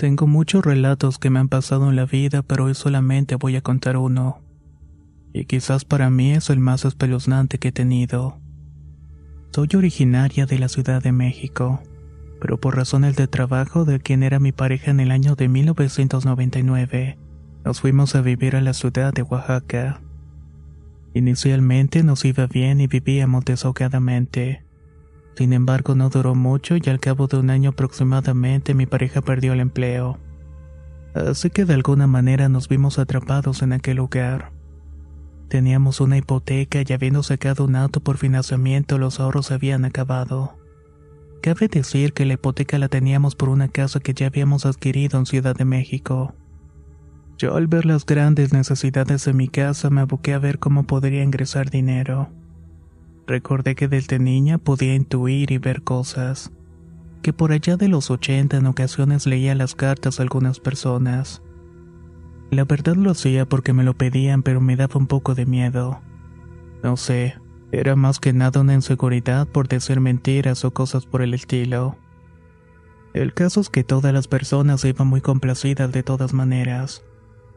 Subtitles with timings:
[0.00, 3.60] Tengo muchos relatos que me han pasado en la vida, pero hoy solamente voy a
[3.60, 4.38] contar uno.
[5.34, 8.40] Y quizás para mí es el más espeluznante que he tenido.
[9.50, 11.82] Soy originaria de la Ciudad de México,
[12.40, 17.18] pero por razones de trabajo de quien era mi pareja en el año de 1999,
[17.66, 20.00] nos fuimos a vivir a la ciudad de Oaxaca.
[21.12, 24.64] Inicialmente nos iba bien y vivíamos desahogadamente.
[25.40, 29.54] Sin embargo, no duró mucho y al cabo de un año aproximadamente mi pareja perdió
[29.54, 30.18] el empleo.
[31.14, 34.52] Así que de alguna manera nos vimos atrapados en aquel lugar.
[35.48, 40.58] Teníamos una hipoteca y habiendo sacado un auto por financiamiento los ahorros habían acabado.
[41.40, 45.24] Cabe decir que la hipoteca la teníamos por una casa que ya habíamos adquirido en
[45.24, 46.34] Ciudad de México.
[47.38, 51.22] Yo al ver las grandes necesidades de mi casa me aboqué a ver cómo podría
[51.22, 52.28] ingresar dinero.
[53.30, 56.50] Recordé que desde niña podía intuir y ver cosas,
[57.22, 61.40] que por allá de los 80 en ocasiones leía las cartas a algunas personas.
[62.50, 66.00] La verdad lo hacía porque me lo pedían, pero me daba un poco de miedo.
[66.82, 67.36] No sé,
[67.70, 71.96] era más que nada una inseguridad por decir mentiras o cosas por el estilo.
[73.14, 77.04] El caso es que todas las personas iban muy complacidas de todas maneras,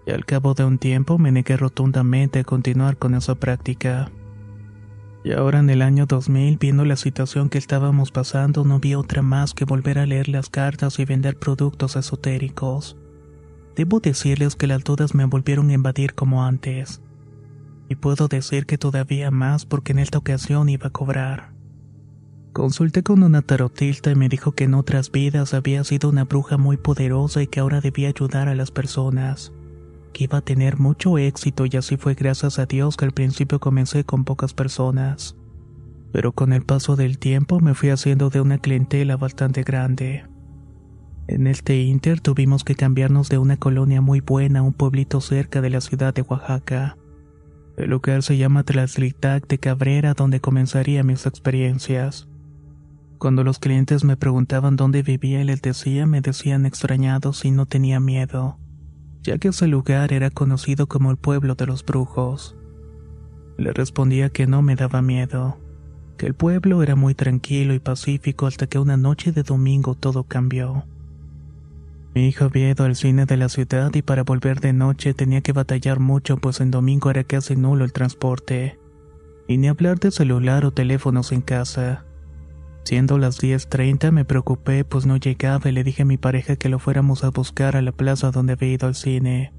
[0.05, 4.11] y al cabo de un tiempo me negué rotundamente a continuar con esa práctica.
[5.23, 9.21] Y ahora en el año 2000, viendo la situación que estábamos pasando, no vi otra
[9.21, 12.97] más que volver a leer las cartas y vender productos esotéricos.
[13.75, 17.01] Debo decirles que las dudas me volvieron a invadir como antes.
[17.87, 21.53] Y puedo decir que todavía más porque en esta ocasión iba a cobrar.
[22.51, 26.57] Consulté con una tarotista y me dijo que en otras vidas había sido una bruja
[26.57, 29.53] muy poderosa y que ahora debía ayudar a las personas
[30.13, 33.59] que iba a tener mucho éxito y así fue gracias a Dios que al principio
[33.59, 35.35] comencé con pocas personas.
[36.13, 40.25] Pero con el paso del tiempo me fui haciendo de una clientela bastante grande.
[41.27, 45.59] En este inter tuvimos que cambiarnos de una colonia muy buena a un pueblito cerca
[45.61, 46.97] de la ciudad de Oaxaca.
[47.75, 52.27] El lugar se llama Tlaxlitac de Cabrera donde comenzaría mis experiencias.
[53.17, 57.65] Cuando los clientes me preguntaban dónde vivía y les decía me decían extrañados y no
[57.65, 58.59] tenía miedo
[59.23, 62.55] ya que ese lugar era conocido como el pueblo de los brujos.
[63.57, 65.57] Le respondía que no me daba miedo,
[66.17, 70.25] que el pueblo era muy tranquilo y pacífico hasta que una noche de domingo todo
[70.25, 70.85] cambió.
[72.13, 75.41] Mi hijo había ido al cine de la ciudad y para volver de noche tenía
[75.41, 78.77] que batallar mucho pues en domingo era casi nulo el transporte,
[79.47, 82.05] y ni hablar de celular o teléfonos en casa.
[82.83, 86.69] Siendo las 10.30 me preocupé pues no llegaba y le dije a mi pareja que
[86.69, 89.53] lo fuéramos a buscar a la plaza donde había ido al cine.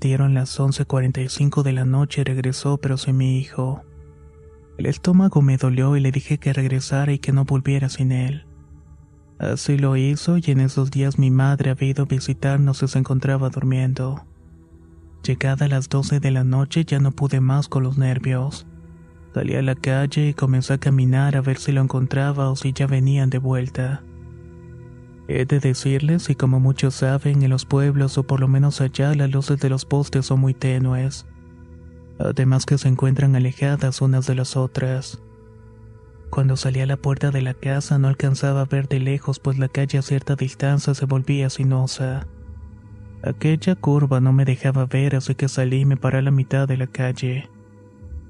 [0.00, 3.82] Dieron las 11.45 de la noche y regresó pero sin mi hijo.
[4.78, 8.46] El estómago me dolió y le dije que regresara y que no volviera sin él.
[9.38, 12.98] Así lo hizo y en esos días mi madre había ido a visitarnos y se
[12.98, 14.24] encontraba durmiendo.
[15.22, 18.66] Llegada a las 12 de la noche ya no pude más con los nervios.
[19.34, 22.72] Salí a la calle y comencé a caminar a ver si lo encontraba o si
[22.72, 24.02] ya venían de vuelta.
[25.28, 29.14] He de decirles, y como muchos saben, en los pueblos o por lo menos allá
[29.14, 31.26] las luces de los postes son muy tenues.
[32.18, 35.22] Además que se encuentran alejadas unas de las otras.
[36.30, 39.58] Cuando salí a la puerta de la casa no alcanzaba a ver de lejos pues
[39.58, 42.26] la calle a cierta distancia se volvía sinuosa.
[43.22, 46.68] Aquella curva no me dejaba ver, así que salí y me paré a la mitad
[46.68, 47.50] de la calle.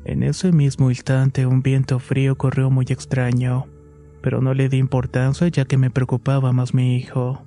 [0.08, 3.66] En ese mismo instante un viento frío corrió muy extraño,
[4.22, 7.42] pero no le di importancia ya que me preocupaba más mi hijo.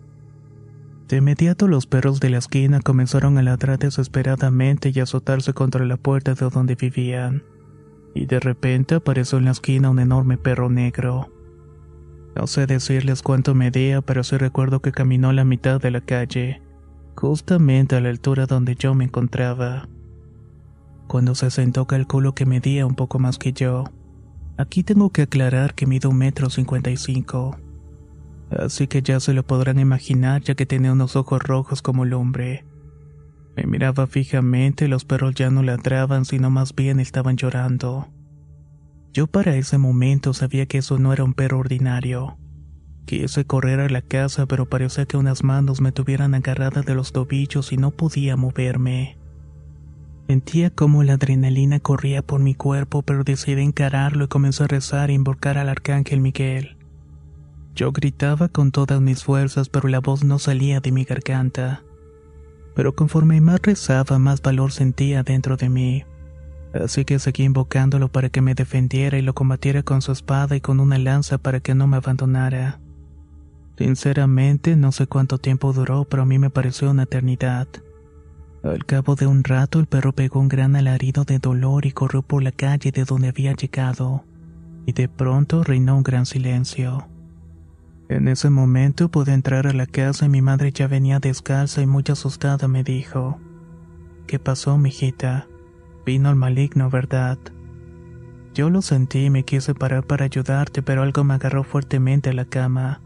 [1.08, 5.86] De inmediato los perros de la esquina comenzaron a ladrar desesperadamente y a azotarse contra
[5.86, 7.42] la puerta de donde vivían.
[8.13, 11.31] Y de repente apareció en la esquina un enorme perro negro.
[12.36, 16.02] No sé decirles cuánto medía, pero sí recuerdo que caminó a la mitad de la
[16.02, 16.62] calle,
[17.16, 19.90] justamente a la altura donde yo me encontraba.
[21.12, 23.84] Cuando se sentó calculo que medía un poco más que yo.
[24.56, 27.60] Aquí tengo que aclarar que mido un metro cincuenta y cinco.
[28.50, 32.13] Así que ya se lo podrán imaginar ya que tenía unos ojos rojos como el
[32.13, 32.63] hombre.
[33.58, 38.08] Me miraba fijamente, los perros ya no ladraban, sino más bien estaban llorando.
[39.12, 42.38] Yo para ese momento sabía que eso no era un perro ordinario.
[43.04, 47.12] Quise correr a la casa, pero parecía que unas manos me tuvieran agarrada de los
[47.12, 49.18] tobillos y no podía moverme.
[50.31, 55.10] Sentía como la adrenalina corría por mi cuerpo, pero decidí encararlo y comencé a rezar
[55.10, 56.78] e invocar al arcángel Miguel.
[57.75, 61.83] Yo gritaba con todas mis fuerzas, pero la voz no salía de mi garganta.
[62.75, 66.06] Pero conforme más rezaba, más valor sentía dentro de mí.
[66.74, 70.62] Así que seguí invocándolo para que me defendiera y lo combatiera con su espada y
[70.62, 72.80] con una lanza para que no me abandonara.
[73.77, 77.68] Sinceramente, no sé cuánto tiempo duró, pero a mí me pareció una eternidad.
[78.63, 82.22] Al cabo de un rato el perro pegó un gran alarido de dolor y corrió
[82.22, 84.24] por la calle de donde había llegado,
[84.86, 87.08] y de pronto reinó un gran silencio.
[88.08, 91.88] En ese momento pude entrar a la casa y mi madre ya venía descalza y
[91.88, 93.40] muy asustada me dijo,
[94.28, 95.48] ¿Qué pasó, mijita?
[96.06, 97.40] Vino el maligno, ¿verdad?
[98.54, 102.34] Yo lo sentí y me quise parar para ayudarte, pero algo me agarró fuertemente a
[102.34, 103.02] la cama.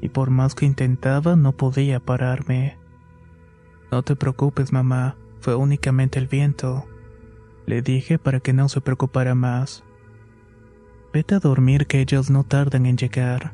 [0.00, 2.81] Y por más que intentaba, no podía pararme.
[3.92, 6.86] No te preocupes, mamá, fue únicamente el viento.
[7.66, 9.84] Le dije para que no se preocupara más.
[11.12, 13.52] Vete a dormir que ellos no tardan en llegar.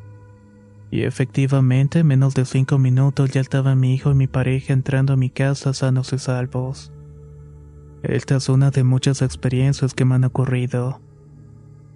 [0.93, 5.17] Y efectivamente, menos de cinco minutos ya estaba mi hijo y mi pareja entrando a
[5.17, 6.93] mi casa sanos y salvos.
[8.05, 11.01] Esta es una de muchas experiencias que me han ocurrido.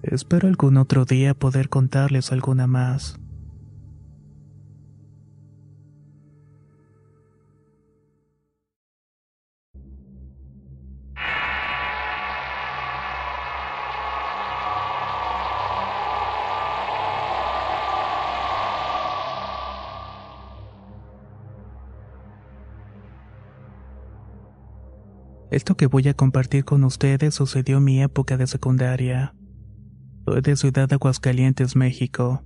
[0.03, 3.22] Espero algún otro día poder contarles alguna más.
[25.52, 29.34] Esto que voy a compartir con ustedes sucedió en mi época de secundaria.
[30.25, 32.43] Soy de Ciudad Aguascalientes, México.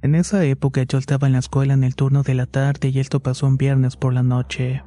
[0.00, 3.00] En esa época yo estaba en la escuela en el turno de la tarde y
[3.00, 4.82] esto pasó un viernes por la noche.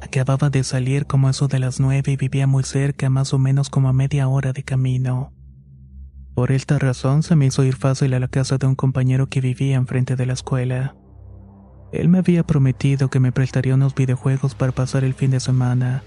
[0.00, 3.68] Acababa de salir como eso de las nueve y vivía muy cerca, más o menos
[3.68, 5.34] como a media hora de camino.
[6.34, 9.42] Por esta razón se me hizo ir fácil a la casa de un compañero que
[9.42, 10.96] vivía enfrente de la escuela.
[11.92, 16.02] Él me había prometido que me prestaría unos videojuegos para pasar el fin de semana.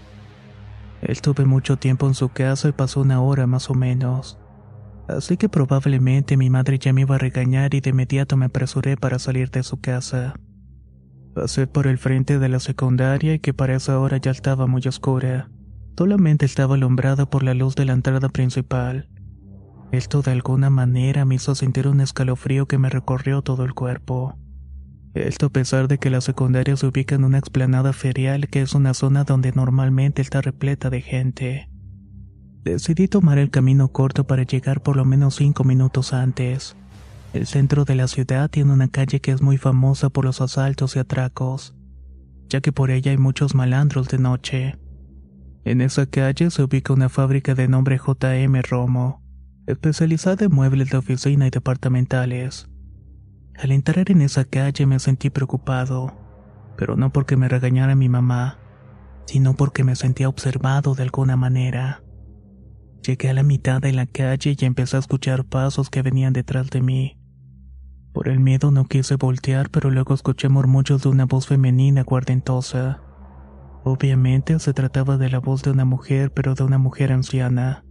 [1.01, 4.39] Estuve mucho tiempo en su casa y pasó una hora más o menos.
[5.07, 8.97] Así que probablemente mi madre ya me iba a regañar y de inmediato me apresuré
[8.97, 10.33] para salir de su casa.
[11.33, 14.81] Pasé por el frente de la secundaria y que para esa hora ya estaba muy
[14.87, 15.49] oscura.
[15.97, 19.09] Solamente estaba alumbrada por la luz de la entrada principal.
[19.91, 24.37] Esto de alguna manera me hizo sentir un escalofrío que me recorrió todo el cuerpo.
[25.25, 28.75] Esto a pesar de que la secundaria se ubica en una explanada ferial que es
[28.75, 31.69] una zona donde normalmente está repleta de gente.
[32.63, 36.75] Decidí tomar el camino corto para llegar por lo menos cinco minutos antes.
[37.33, 40.95] El centro de la ciudad tiene una calle que es muy famosa por los asaltos
[40.95, 41.75] y atracos,
[42.47, 44.75] ya que por ella hay muchos malandros de noche.
[45.65, 49.23] En esa calle se ubica una fábrica de nombre JM Romo,
[49.65, 52.69] especializada en muebles de oficina y departamentales.
[53.57, 56.13] Al entrar en esa calle me sentí preocupado,
[56.77, 58.59] pero no porque me regañara mi mamá,
[59.25, 62.03] sino porque me sentía observado de alguna manera.
[63.01, 66.69] Llegué a la mitad de la calle y empecé a escuchar pasos que venían detrás
[66.69, 67.17] de mí.
[68.13, 73.01] Por el miedo no quise voltear, pero luego escuché murmullos de una voz femenina guardentosa.
[73.83, 77.85] Obviamente se trataba de la voz de una mujer, pero de una mujer anciana.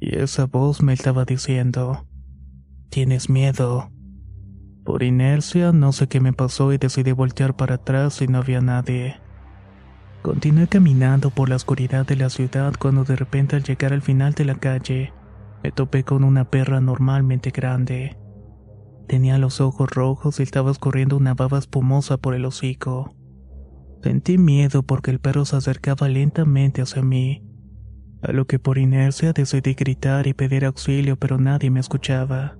[0.00, 2.06] Y esa voz me estaba diciendo,
[2.90, 3.91] Tienes miedo.
[4.84, 8.60] Por inercia, no sé qué me pasó y decidí voltear para atrás y no había
[8.60, 9.20] nadie.
[10.22, 14.34] Continué caminando por la oscuridad de la ciudad cuando de repente al llegar al final
[14.34, 15.12] de la calle,
[15.62, 18.16] me topé con una perra normalmente grande.
[19.06, 23.14] Tenía los ojos rojos y estaba escurriendo una baba espumosa por el hocico.
[24.02, 27.44] Sentí miedo porque el perro se acercaba lentamente hacia mí,
[28.22, 32.56] a lo que por inercia decidí gritar y pedir auxilio, pero nadie me escuchaba.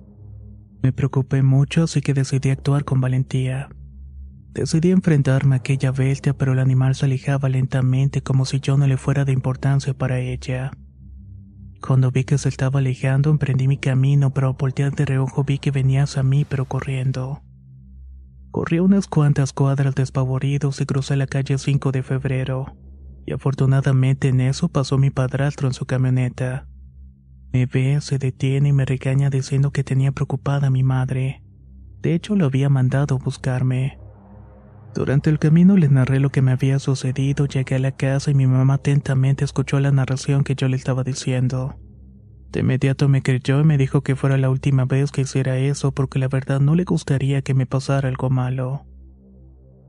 [0.83, 3.69] Me preocupé mucho, así que decidí actuar con valentía.
[4.51, 8.85] Decidí enfrentarme a aquella bestia, pero el animal se alejaba lentamente como si yo no
[8.85, 10.71] le fuera de importancia para ella.
[11.81, 15.57] Cuando vi que se estaba alejando, emprendí mi camino, pero al voltear de reojo vi
[15.57, 17.41] que venía hacia mí, pero corriendo.
[18.51, 22.75] Corrí unas cuantas cuadras despavoridos y crucé la calle 5 de febrero.
[23.25, 26.67] Y afortunadamente en eso pasó mi padrastro en su camioneta.
[27.53, 31.43] Me ve, se detiene y me regaña diciendo que tenía preocupada a mi madre.
[32.01, 33.99] De hecho, lo había mandado a buscarme.
[34.95, 38.33] Durante el camino le narré lo que me había sucedido, llegué a la casa y
[38.33, 41.75] mi mamá atentamente escuchó la narración que yo le estaba diciendo.
[42.51, 45.91] De inmediato me creyó y me dijo que fuera la última vez que hiciera eso
[45.91, 48.85] porque la verdad no le gustaría que me pasara algo malo.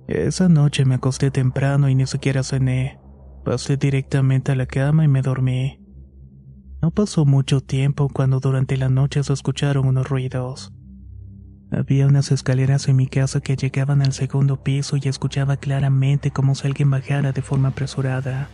[0.07, 2.99] Esa noche me acosté temprano y ni siquiera cené.
[3.45, 5.84] Pasé directamente a la cama y me dormí.
[6.85, 10.71] No pasó mucho tiempo cuando durante la noche se escucharon unos ruidos.
[11.71, 16.55] Había unas escaleras en mi casa que llegaban al segundo piso y escuchaba claramente como
[16.55, 18.51] si alguien bajara de forma apresurada.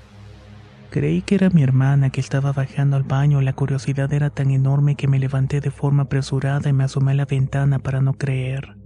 [0.90, 3.40] Creí que era mi hermana que estaba bajando al baño.
[3.40, 7.16] La curiosidad era tan enorme que me levanté de forma apresurada y me asomé a
[7.16, 8.76] la ventana para no creer.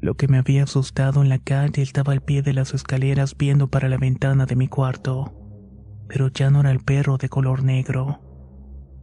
[0.00, 3.68] Lo que me había asustado en la calle estaba al pie de las escaleras viendo
[3.68, 5.34] para la ventana de mi cuarto.
[6.08, 8.31] Pero ya no era el perro de color negro.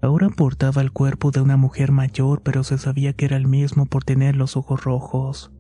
[0.01, 3.86] Ahora portaba el cuerpo de una mujer mayor, pero se sabía que era el mismo
[3.86, 5.51] por tener los ojos rojos.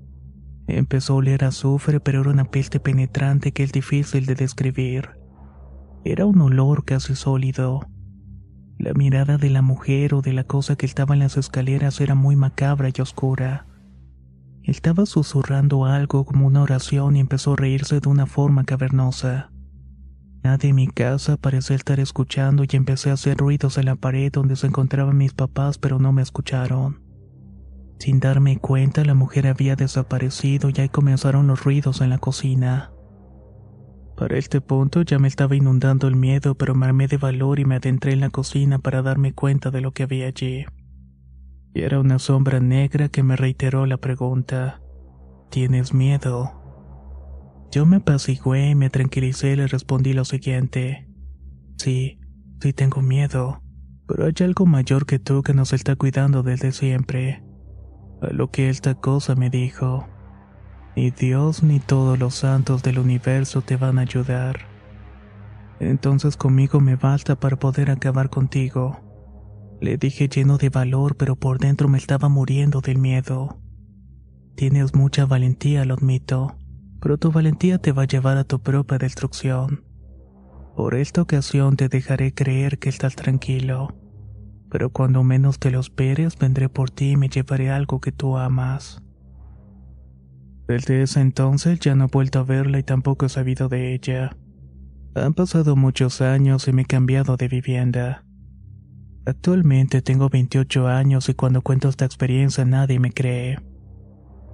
[0.67, 5.09] Empezó a oler azufre, pero era una peste penetrante que es difícil de describir.
[6.05, 7.81] Era un olor casi sólido.
[8.77, 12.15] La mirada de la mujer o de la cosa que estaba en las escaleras era
[12.15, 13.65] muy macabra y oscura.
[14.63, 19.48] Estaba susurrando algo como una oración y empezó a reírse de una forma cavernosa.
[20.43, 24.31] Nadie en mi casa parecía estar escuchando y empecé a hacer ruidos en la pared
[24.31, 27.03] donde se encontraban mis papás, pero no me escucharon.
[27.99, 32.93] Sin darme cuenta, la mujer había desaparecido y ahí comenzaron los ruidos en la cocina.
[34.15, 37.65] Para este punto ya me estaba inundando el miedo, pero me armé de valor y
[37.65, 40.65] me adentré en la cocina para darme cuenta de lo que había allí.
[41.73, 44.81] Y era una sombra negra que me reiteró la pregunta:
[45.49, 46.58] ¿Tienes miedo?
[47.71, 51.07] Yo me apacigué y me tranquilicé y le respondí lo siguiente.
[51.77, 52.19] Sí,
[52.59, 53.61] sí tengo miedo,
[54.07, 57.43] pero hay algo mayor que tú que nos está cuidando desde siempre.
[58.23, 60.07] A lo que esta cosa me dijo,
[60.95, 64.61] ni Dios ni todos los santos del universo te van a ayudar.
[65.79, 68.99] Entonces conmigo me basta para poder acabar contigo.
[69.79, 73.61] Le dije lleno de valor, pero por dentro me estaba muriendo del miedo.
[74.55, 76.58] Tienes mucha valentía, lo admito
[77.01, 79.83] pero tu valentía te va a llevar a tu propia destrucción.
[80.75, 83.95] Por esta ocasión te dejaré creer que estás tranquilo,
[84.69, 88.37] pero cuando menos te lo esperes vendré por ti y me llevaré algo que tú
[88.37, 89.01] amas.
[90.67, 94.37] Desde ese entonces ya no he vuelto a verla y tampoco he sabido de ella.
[95.15, 98.23] Han pasado muchos años y me he cambiado de vivienda.
[99.25, 103.59] Actualmente tengo 28 años y cuando cuento esta experiencia nadie me cree.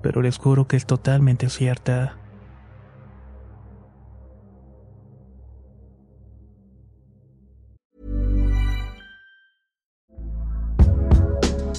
[0.02, 2.18] Pero les juro que es totalmente cierta.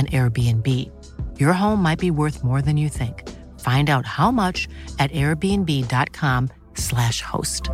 [0.00, 0.66] an Airbnb.
[1.38, 3.28] Your home might be worth more than you think.
[3.60, 4.66] Find out how much
[4.98, 7.68] at airbnb.com/slash host.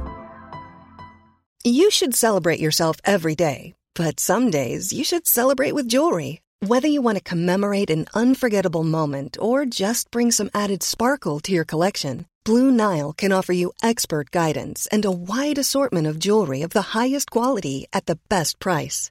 [1.64, 6.42] You should celebrate yourself every day, but some days you should celebrate with jewelry.
[6.61, 11.52] Whether you want to commemorate an unforgettable moment or just bring some added sparkle to
[11.52, 16.62] your collection, Blue Nile can offer you expert guidance and a wide assortment of jewelry
[16.62, 19.11] of the highest quality at the best price.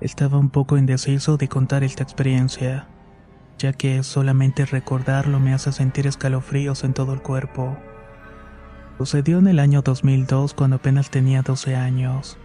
[0.00, 2.86] Estaba un poco indeciso de contar esta experiencia,
[3.58, 7.76] ya que solamente recordarlo me hace sentir escalofríos en todo el cuerpo.
[8.96, 12.38] Sucedió en el año 2002 cuando apenas tenía 12 años.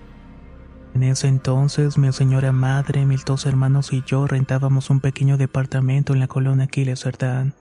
[0.94, 6.14] En ese entonces mi señora madre, mis dos hermanos y yo rentábamos un pequeño departamento
[6.14, 7.54] en la colonia Aquiles Cerdán,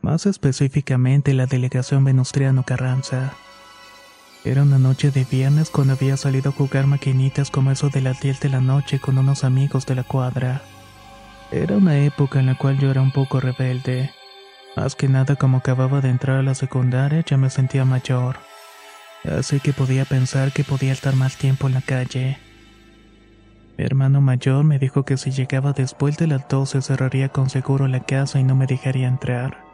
[0.00, 3.32] más específicamente la delegación Venustriano Carranza.
[4.44, 8.20] Era una noche de viernes cuando había salido a jugar maquinitas como eso de las
[8.20, 10.62] 10 de la noche con unos amigos de la cuadra.
[11.52, 14.10] Era una época en la cual yo era un poco rebelde.
[14.74, 18.38] Más que nada como acababa de entrar a la secundaria ya me sentía mayor.
[19.24, 22.36] Así que podía pensar que podía estar más tiempo en la calle.
[23.78, 27.86] Mi hermano mayor me dijo que si llegaba después de las 12 cerraría con seguro
[27.86, 29.71] la casa y no me dejaría entrar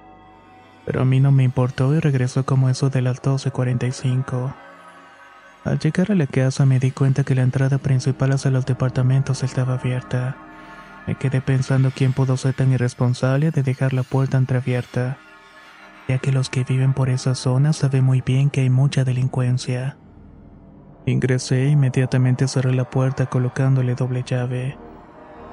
[0.88, 4.54] pero a mí no me importó y regresó como eso de las 12.45.
[5.62, 9.42] Al llegar a la casa me di cuenta que la entrada principal hacia los departamentos
[9.42, 10.38] estaba abierta.
[11.07, 15.18] Me quedé pensando quién pudo ser tan irresponsable de dejar la puerta entreabierta,
[16.09, 19.99] ya que los que viven por esa zona saben muy bien que hay mucha delincuencia.
[21.04, 24.78] Ingresé e inmediatamente cerré la puerta colocándole doble llave.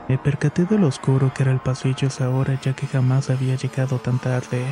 [0.08, 3.56] Me percaté de lo oscuro que era el pasillo esa hora ya que jamás había
[3.56, 4.64] llegado tan tarde.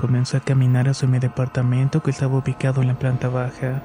[0.00, 3.82] Comencé a caminar hacia mi departamento que estaba ubicado en la planta baja.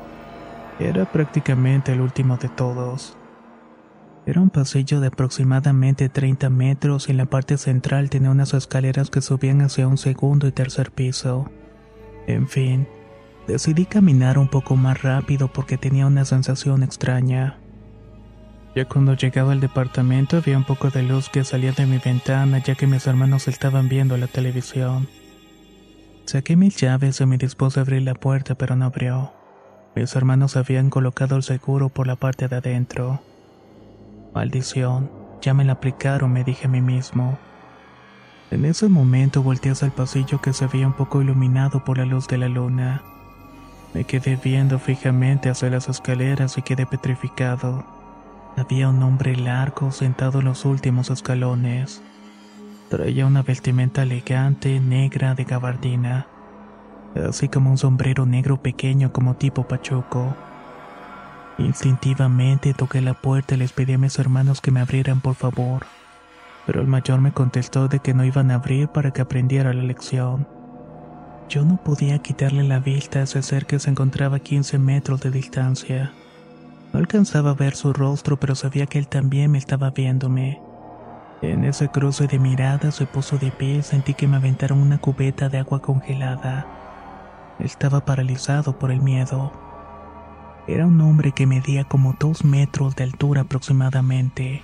[0.79, 3.15] Era prácticamente el último de todos.
[4.25, 9.09] Era un pasillo de aproximadamente 30 metros y en la parte central tenía unas escaleras
[9.09, 11.49] que subían hacia un segundo y tercer piso.
[12.27, 12.87] En fin,
[13.47, 17.57] decidí caminar un poco más rápido porque tenía una sensación extraña.
[18.75, 22.59] Ya cuando llegaba al departamento había un poco de luz que salía de mi ventana
[22.59, 25.07] ya que mis hermanos estaban viendo la televisión.
[26.29, 29.33] Saqué mis llaves y me dispuse a abrir la puerta, pero no abrió.
[29.95, 33.19] Mis hermanos habían colocado el seguro por la parte de adentro.
[34.35, 35.09] Maldición,
[35.41, 37.39] ya me la aplicaron, me dije a mí mismo.
[38.51, 42.05] En ese momento volteé hacia el pasillo que se veía un poco iluminado por la
[42.05, 43.01] luz de la luna.
[43.95, 47.87] Me quedé viendo fijamente hacia las escaleras y quedé petrificado.
[48.55, 52.03] Había un hombre largo sentado en los últimos escalones.
[52.89, 56.25] Traía una vestimenta elegante, negra de gabardina,
[57.27, 60.35] así como un sombrero negro pequeño como tipo pachuco.
[61.59, 65.85] Instintivamente toqué la puerta y les pedí a mis hermanos que me abrieran por favor,
[66.65, 69.83] pero el mayor me contestó de que no iban a abrir para que aprendiera la
[69.83, 70.47] lección.
[71.47, 75.21] Yo no podía quitarle la vista a ese ser que se encontraba a 15 metros
[75.21, 76.11] de distancia.
[76.91, 80.59] No alcanzaba a ver su rostro, pero sabía que él también me estaba viéndome.
[81.41, 84.97] En ese cruce de miradas se puso de pie y sentí que me aventaron una
[84.97, 86.67] cubeta de agua congelada.
[87.59, 89.53] Estaba paralizado por el miedo.
[90.67, 94.63] Era un hombre que medía como dos metros de altura aproximadamente.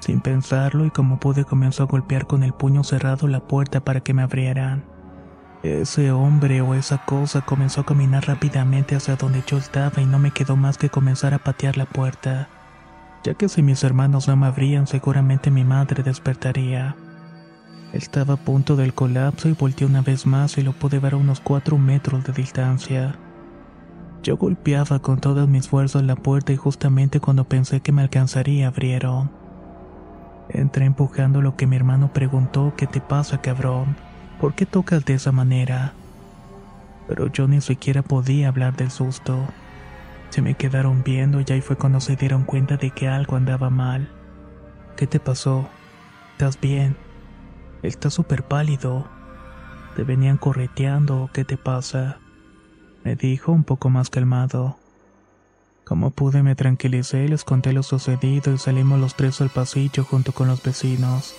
[0.00, 4.00] Sin pensarlo y como pude comenzó a golpear con el puño cerrado la puerta para
[4.00, 4.86] que me abrieran.
[5.62, 10.18] Ese hombre o esa cosa comenzó a caminar rápidamente hacia donde yo estaba y no
[10.18, 12.48] me quedó más que comenzar a patear la puerta
[13.24, 16.94] ya que si mis hermanos no me abrían seguramente mi madre despertaría.
[17.94, 21.16] Estaba a punto del colapso y volteé una vez más y lo pude ver a
[21.16, 23.16] unos cuatro metros de distancia.
[24.22, 28.68] Yo golpeaba con todas mis fuerzas la puerta y justamente cuando pensé que me alcanzaría
[28.68, 29.30] abrieron.
[30.50, 33.96] Entré empujando lo que mi hermano preguntó, ¿qué te pasa, cabrón?
[34.38, 35.94] ¿Por qué tocas de esa manera?
[37.08, 39.38] Pero yo ni siquiera podía hablar del susto.
[40.34, 43.70] Se me quedaron viendo y ahí fue cuando se dieron cuenta de que algo andaba
[43.70, 44.10] mal.
[44.96, 45.68] ¿Qué te pasó?
[46.32, 46.96] ¿Estás bien?
[47.84, 49.06] Estás súper pálido.
[49.94, 52.18] ¿Te venían correteando qué te pasa?
[53.04, 54.76] Me dijo un poco más calmado.
[55.84, 60.32] Como pude me tranquilicé les conté lo sucedido y salimos los tres al pasillo junto
[60.32, 61.36] con los vecinos,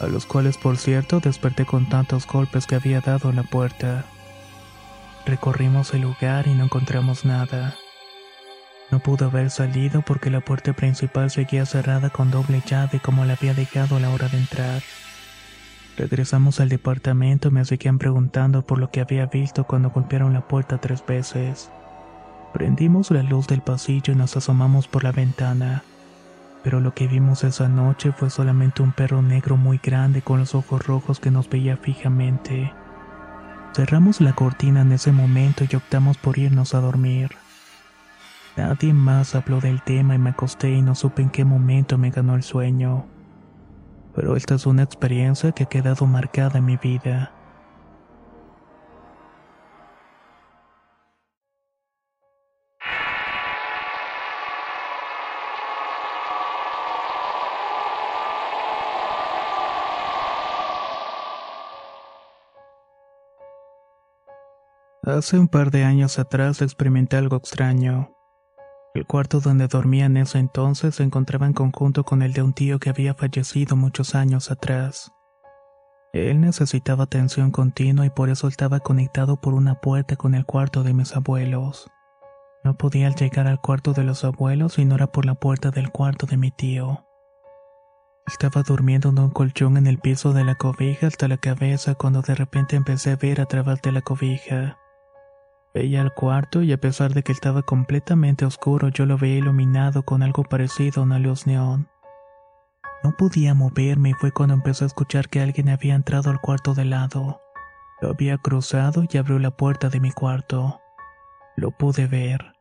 [0.00, 4.04] a los cuales por cierto desperté con tantos golpes que había dado en la puerta.
[5.26, 7.74] Recorrimos el lugar y no encontramos nada.
[8.90, 13.32] No pudo haber salido porque la puerta principal seguía cerrada con doble llave como la
[13.34, 14.82] había dejado a la hora de entrar.
[15.96, 20.46] Regresamos al departamento y me seguían preguntando por lo que había visto cuando golpearon la
[20.46, 21.70] puerta tres veces.
[22.52, 25.82] Prendimos la luz del pasillo y nos asomamos por la ventana.
[26.62, 30.54] Pero lo que vimos esa noche fue solamente un perro negro muy grande con los
[30.54, 32.72] ojos rojos que nos veía fijamente.
[33.74, 37.36] Cerramos la cortina en ese momento y optamos por irnos a dormir.
[38.56, 42.10] Nadie más habló del tema y me acosté y no supe en qué momento me
[42.10, 43.06] ganó el sueño.
[44.14, 47.32] Pero esta es una experiencia que ha quedado marcada en mi vida.
[65.02, 68.15] Hace un par de años atrás experimenté algo extraño.
[68.96, 72.54] El cuarto donde dormía en ese entonces se encontraba en conjunto con el de un
[72.54, 75.12] tío que había fallecido muchos años atrás.
[76.14, 80.82] Él necesitaba atención continua y por eso estaba conectado por una puerta con el cuarto
[80.82, 81.90] de mis abuelos.
[82.64, 85.90] No podía llegar al cuarto de los abuelos y no era por la puerta del
[85.90, 87.04] cuarto de mi tío.
[88.26, 92.22] Estaba durmiendo en un colchón en el piso de la cobija hasta la cabeza cuando
[92.22, 94.78] de repente empecé a ver a través de la cobija.
[95.76, 100.04] Veía el cuarto y a pesar de que estaba completamente oscuro yo lo veía iluminado
[100.04, 101.90] con algo parecido a una luz neón.
[103.04, 106.72] No podía moverme y fue cuando empecé a escuchar que alguien había entrado al cuarto
[106.72, 107.42] de lado.
[108.00, 110.80] Lo había cruzado y abrió la puerta de mi cuarto.
[111.56, 112.54] Lo pude ver.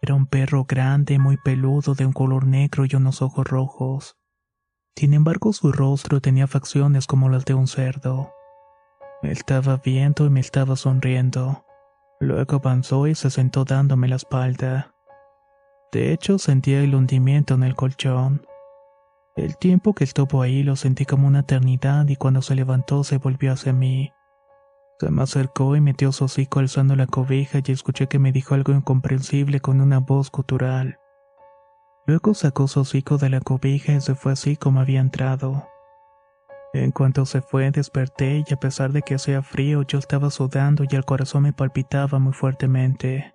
[0.00, 4.16] Era un perro grande, muy peludo, de un color negro y unos ojos rojos.
[4.94, 8.32] Sin embargo, su rostro tenía facciones como las de un cerdo.
[9.24, 11.63] Me estaba viendo y me estaba sonriendo.
[12.24, 14.94] Luego avanzó y se sentó dándome la espalda.
[15.92, 18.46] De hecho, sentía el hundimiento en el colchón.
[19.36, 23.18] El tiempo que estuvo ahí lo sentí como una eternidad y cuando se levantó se
[23.18, 24.10] volvió hacia mí.
[24.98, 28.54] Se me acercó y metió su hocico alzando la cobija y escuché que me dijo
[28.54, 30.98] algo incomprensible con una voz gutural.
[32.06, 35.68] Luego sacó su hocico de la cobija y se fue así como había entrado.
[36.74, 40.82] En cuanto se fue, desperté y a pesar de que hacía frío, yo estaba sudando
[40.82, 43.32] y el corazón me palpitaba muy fuertemente.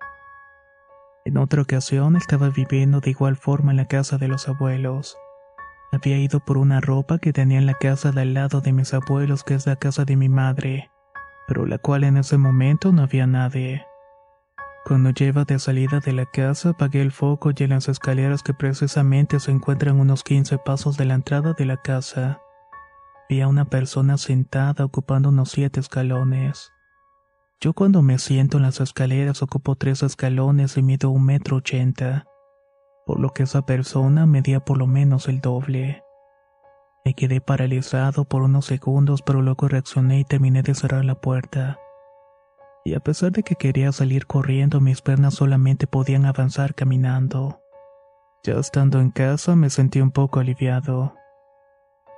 [1.24, 5.16] En otra ocasión estaba viviendo de igual forma en la casa de los abuelos.
[5.90, 9.42] Había ido por una ropa que tenía en la casa del lado de mis abuelos,
[9.42, 10.90] que es la casa de mi madre,
[11.48, 13.86] pero la cual en ese momento no había nadie.
[14.84, 18.52] Cuando lleva de salida de la casa, apagué el foco y en las escaleras que
[18.52, 22.42] precisamente se encuentran unos 15 pasos de la entrada de la casa,
[23.30, 26.70] vi a una persona sentada ocupando unos siete escalones.
[27.60, 32.26] Yo cuando me siento en las escaleras ocupo tres escalones y mido un metro ochenta,
[33.06, 36.02] por lo que esa persona medía por lo menos el doble.
[37.04, 41.78] Me quedé paralizado por unos segundos, pero luego reaccioné y terminé de cerrar la puerta
[42.84, 47.60] y a pesar de que quería salir corriendo, mis piernas solamente podían avanzar caminando.
[48.42, 51.14] Ya estando en casa me sentí un poco aliviado.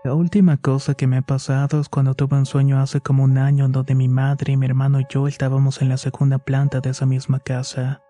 [0.05, 3.39] La última cosa que me ha pasado es cuando tuve un sueño hace como un
[3.39, 6.91] año en donde mi madre, mi hermano y yo estábamos en la segunda planta de
[6.91, 8.03] esa misma casa.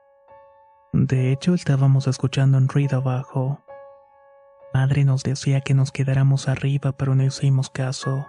[0.95, 3.63] De hecho, estábamos escuchando un ruido abajo.
[4.73, 8.27] Madre nos decía que nos quedáramos arriba, pero no hicimos caso.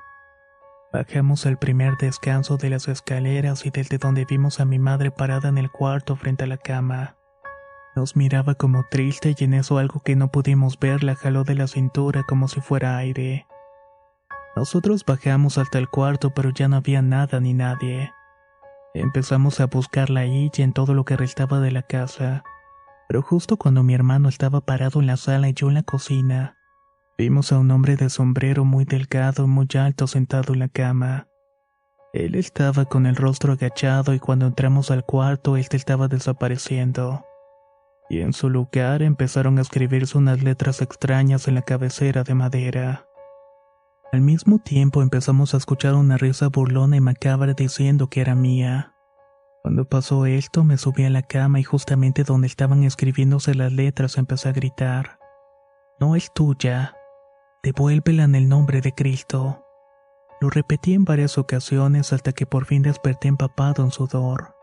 [0.92, 5.48] Bajamos el primer descanso de las escaleras y desde donde vimos a mi madre parada
[5.48, 7.16] en el cuarto frente a la cama.
[7.96, 11.56] Nos miraba como triste y en eso algo que no pudimos ver la jaló de
[11.56, 13.48] la cintura como si fuera aire.
[14.56, 18.12] Nosotros bajamos hasta el cuarto pero ya no había nada ni nadie.
[18.94, 22.44] Empezamos a buscarla ahí y en todo lo que restaba de la casa.
[23.08, 26.56] Pero justo cuando mi hermano estaba parado en la sala y yo en la cocina,
[27.16, 31.28] Vimos a un hombre de sombrero muy delgado y muy alto sentado en la cama.
[32.12, 37.24] Él estaba con el rostro agachado y cuando entramos al cuarto él estaba desapareciendo.
[38.10, 43.06] Y en su lugar empezaron a escribirse unas letras extrañas en la cabecera de madera.
[44.14, 48.94] Al mismo tiempo empezamos a escuchar una risa burlona y macabra diciendo que era mía.
[49.64, 54.20] Cuando pasó esto me subí a la cama y justamente donde estaban escribiéndose las letras
[54.20, 55.18] empecé a gritar.
[56.00, 56.96] No es tuya,
[57.64, 59.66] Devuélvela en el nombre de Cristo.
[60.40, 64.54] Lo repetí en varias ocasiones hasta que por fin desperté empapado en sudor.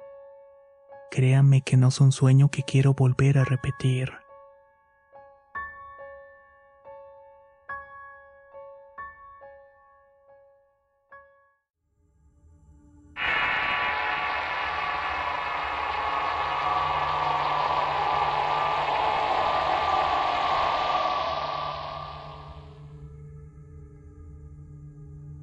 [1.11, 4.13] Créame que no es un sueño que quiero volver a repetir.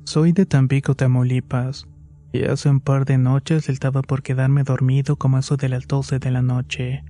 [0.07, 1.85] Soy de Tampico, Tamaulipas,
[2.31, 6.19] y hace un par de noches estaba por quedarme dormido como eso de las 12
[6.19, 7.03] de la noche.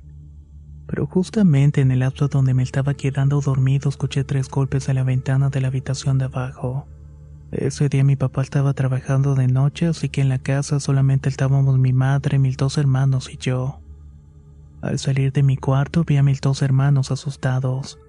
[0.88, 5.04] Pero justamente en el lapso donde me estaba quedando dormido escuché tres golpes a la
[5.04, 6.88] ventana de la habitación de abajo.
[7.52, 11.78] Ese día mi papá estaba trabajando de noche, así que en la casa solamente estábamos
[11.78, 13.80] mi madre, mis dos hermanos y yo.
[14.82, 18.00] Al salir de mi cuarto vi a mis dos hermanos asustados.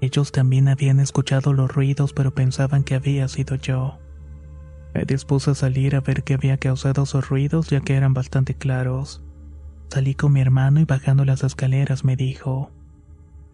[0.00, 3.98] Ellos también habían escuchado los ruidos, pero pensaban que había sido yo.
[4.94, 8.54] Me dispuse a salir a ver qué había causado esos ruidos ya que eran bastante
[8.54, 9.22] claros.
[9.90, 12.70] Salí con mi hermano y bajando las escaleras me dijo,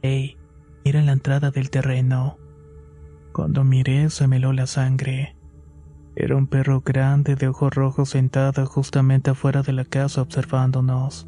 [0.02, 0.36] Hey,
[0.84, 2.38] mira la entrada del terreno.
[3.32, 5.36] Cuando miré se me la sangre.
[6.16, 11.26] Era un perro grande de ojos rojos sentado justamente afuera de la casa observándonos.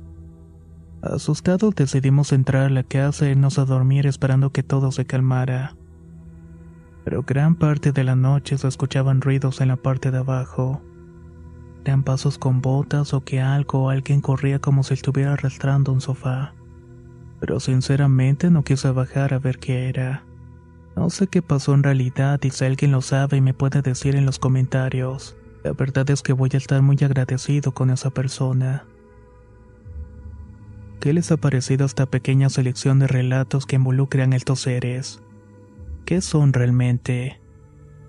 [1.02, 5.76] Asustados decidimos entrar a la casa e irnos a dormir esperando que todo se calmara.
[7.06, 10.82] Pero gran parte de la noche se escuchaban ruidos en la parte de abajo.
[11.84, 16.00] Eran pasos con botas o que algo o alguien corría como si estuviera arrastrando un
[16.00, 16.52] sofá.
[17.38, 20.24] Pero sinceramente no quise bajar a ver qué era.
[20.96, 24.16] No sé qué pasó en realidad y si alguien lo sabe y me puede decir
[24.16, 25.36] en los comentarios.
[25.62, 28.84] La verdad es que voy a estar muy agradecido con esa persona.
[30.98, 35.22] ¿Qué les ha parecido esta pequeña selección de relatos que involucran estos seres?
[36.06, 37.40] ¿Qué son realmente?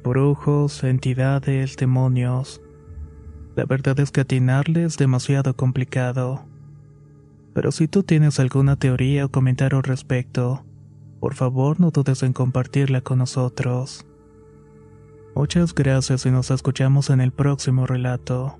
[0.03, 2.61] Brujos, entidades, demonios.
[3.55, 6.45] La verdad es que atinarle es demasiado complicado.
[7.55, 10.63] Pero si tú tienes alguna teoría o comentario al respecto,
[11.19, 14.05] por favor no dudes en compartirla con nosotros.
[15.33, 18.59] Muchas gracias y nos escuchamos en el próximo relato.